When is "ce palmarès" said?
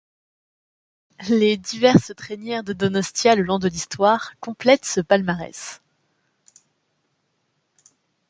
4.85-5.79